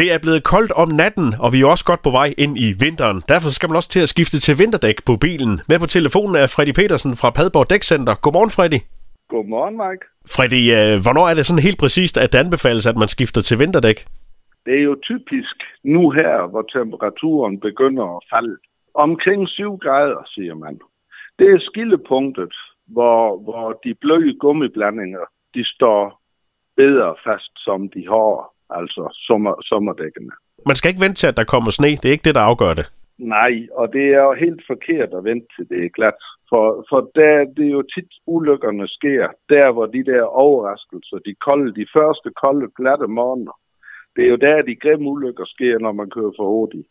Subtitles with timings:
[0.00, 2.68] Det er blevet koldt om natten, og vi er også godt på vej ind i
[2.84, 3.18] vinteren.
[3.32, 5.52] Derfor skal man også til at skifte til vinterdæk på bilen.
[5.68, 8.14] Med på telefonen er Freddy Petersen fra Padborg Dækcenter.
[8.22, 8.80] Godmorgen, Freddy.
[9.32, 10.04] Godmorgen, Mike.
[10.34, 13.58] Freddy, øh, hvornår er det sådan helt præcist, at det anbefales, at man skifter til
[13.62, 13.98] vinterdæk?
[14.66, 18.56] Det er jo typisk nu her, hvor temperaturen begynder at falde.
[18.94, 20.74] Omkring 7 grader, siger man.
[21.38, 22.54] Det er skillepunktet,
[22.94, 25.24] hvor, hvor de bløde gummiblandinger,
[25.54, 26.20] de står
[26.76, 30.32] bedre fast, som de har, altså sommer, sommerdækkene.
[30.66, 31.90] Man skal ikke vente til, at der kommer sne.
[32.00, 32.86] Det er ikke det, der afgør det.
[33.18, 36.20] Nej, og det er jo helt forkert at vente til det er glat.
[36.50, 41.34] For, for der, det er jo tit ulykkerne sker, der hvor de der overraskelser, de
[41.46, 43.56] kolde, de første kolde, glatte morgener,
[44.16, 46.88] det er jo der, de grimme ulykker sker, når man kører for hurtigt,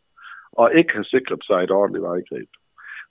[0.52, 2.49] og ikke har sikret sig et ordentligt vejgreb.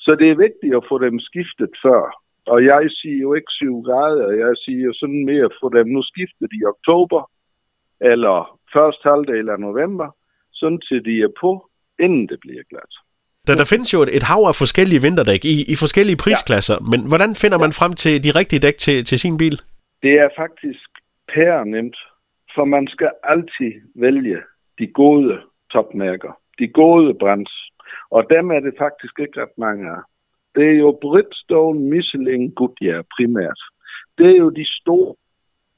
[0.00, 2.02] Så det er vigtigt at få dem skiftet før.
[2.46, 5.86] Og jeg siger jo ikke 7 grader, jeg siger jo sådan mere at få dem
[5.86, 7.30] nu skiftet i oktober,
[8.00, 10.08] eller første halvdel af november,
[10.52, 11.50] sådan til de er på,
[12.04, 12.92] inden det bliver glat.
[13.46, 16.86] Der, der findes jo et, et hav af forskellige vinterdæk i, i forskellige prisklasser, ja.
[16.92, 19.56] men hvordan finder man frem til de rigtige dæk til, til sin bil?
[20.02, 20.88] Det er faktisk
[21.34, 21.96] pære nemt,
[22.54, 24.38] for man skal altid vælge
[24.78, 25.40] de gode
[25.72, 27.54] topmærker, de gode brands,
[28.10, 30.02] og dem er det faktisk ikke ret mange af.
[30.54, 33.60] Det er jo Bridgestone, Michelin, Goodyear primært.
[34.18, 35.14] Det er jo de store,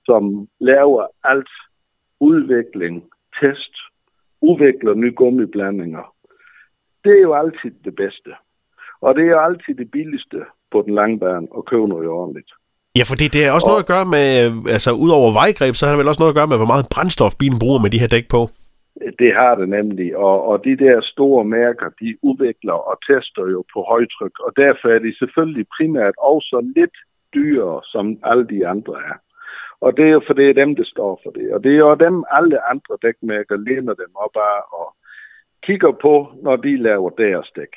[0.05, 1.55] som laver alt
[2.21, 3.05] udvikling,
[3.41, 3.75] test,
[4.41, 6.15] udvikler nye gummiblandinger.
[7.05, 8.31] Det er jo altid det bedste.
[9.01, 10.39] Og det er jo altid det billigste
[10.73, 12.51] på den lange bane at købe noget ordentligt.
[12.99, 14.29] Ja, fordi det er også og, noget at gøre med,
[14.77, 16.93] altså ud over vejgreb, så har det vel også noget at gøre med, hvor meget
[16.95, 18.43] brændstof bilen bruger med de her dæk på.
[19.23, 23.61] Det har det nemlig, og, og de der store mærker, de udvikler og tester jo
[23.73, 26.97] på højtryk, og derfor er de selvfølgelig primært også lidt
[27.35, 29.17] dyrere, som alle de andre er.
[29.87, 31.53] Og det er jo for det er dem, der står for det.
[31.55, 34.89] Og det er jo dem, alle andre dækmærker læner dem op af og
[35.63, 37.75] kigger på, når de laver deres dæk.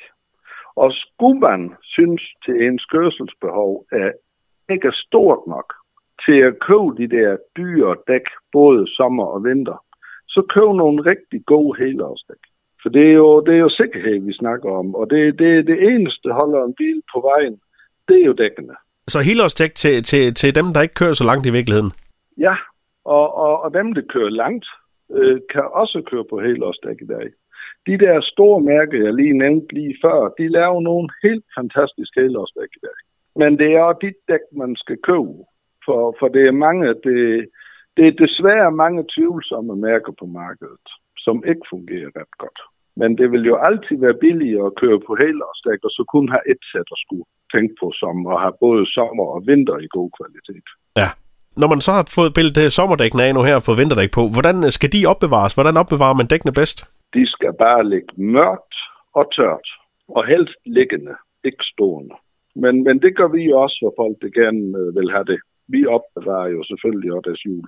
[0.76, 4.10] Og skulle man synes til ens kørselsbehov er
[4.72, 5.74] ikke er stort nok
[6.24, 9.84] til at købe de der dyre dæk, både sommer og vinter,
[10.28, 12.42] så køb nogle rigtig gode helårsdæk.
[12.82, 15.78] For det er, jo, det er jo sikkerhed, vi snakker om, og det, det, det
[15.82, 17.60] eneste holder en bil på vejen,
[18.08, 18.76] det er jo dækkene.
[19.12, 21.92] Så helårsdæk til, til, til dem, der ikke kører så langt i virkeligheden?
[22.46, 22.54] Ja,
[23.04, 24.66] og, og, og dem, der kører langt,
[25.16, 27.26] øh, kan også køre på helårsdæk i dag.
[27.88, 32.72] De der store mærker, jeg lige nævnte lige før, de laver nogle helt fantastiske helårsdæk
[32.78, 32.98] i dag.
[33.40, 35.34] Men det er også dit dæk, man skal købe.
[35.84, 37.18] For, for det er mange, det,
[37.96, 40.86] det er desværre mange tvivlsomme mærker på markedet,
[41.24, 42.60] som ikke fungerer ret godt.
[43.00, 46.44] Men det vil jo altid være billigere at køre på helårsdæk, og så kun have
[46.52, 50.10] et sæt at skulle tænke på, som at have både sommer og vinter i god
[50.18, 50.66] kvalitet.
[51.00, 51.08] Ja.
[51.60, 54.56] Når man så har fået billedet sommerdækkene af nu her og fået vinterdæk på, hvordan
[54.76, 55.54] skal de opbevares?
[55.54, 56.78] Hvordan opbevarer man dækkene bedst?
[57.16, 58.74] De skal bare ligge mørkt
[59.18, 59.66] og tørt,
[60.16, 61.14] og helst liggende,
[61.48, 62.14] ikke stående.
[62.62, 65.40] Men, men det gør vi også for folk, der gerne øh, vil have det.
[65.74, 67.66] Vi opbevarer jo selvfølgelig også deres jul.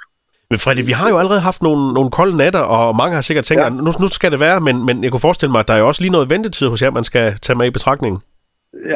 [0.50, 3.44] Men Freddy, vi har jo allerede haft nogle, nogle kolde natter, og mange har sikkert
[3.44, 3.66] tænkt, ja.
[3.66, 5.78] at nu, nu skal det være, men, men jeg kunne forestille mig, at der er
[5.78, 8.20] jo også lige noget ventetid hos jer, man skal tage med i betragtningen.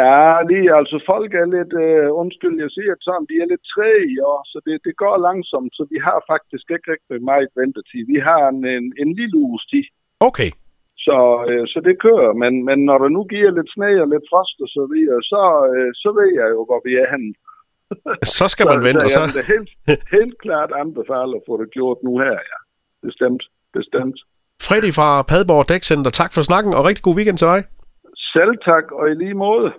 [0.01, 3.65] Ja, lige, altså folk er lidt, øh, undskyld, jeg siger det sådan, de er lidt
[3.75, 7.51] træge i år, så det, det går langsomt, så vi har faktisk ikke rigtig meget
[7.61, 8.03] ventetid.
[8.15, 9.87] Vi har en, en, en lille uges tid.
[10.29, 10.51] Okay.
[11.07, 14.27] Så, øh, så det kører, men, men når der nu giver lidt sne og lidt
[14.31, 15.43] frost og så videre, så,
[15.75, 17.33] øh, så ved jeg jo, hvor vi er henne.
[18.39, 19.23] Så skal man vente, og så...
[19.37, 19.71] Det er helt,
[20.17, 22.59] helt klart anbefaler at få det gjort nu her, ja.
[23.07, 23.43] Bestemt,
[23.79, 24.19] bestemt.
[24.69, 27.61] Freddy fra Padborg Dækcenter, tak for snakken, og rigtig god weekend til dig.
[28.37, 29.73] Selv tak, og i lige måde.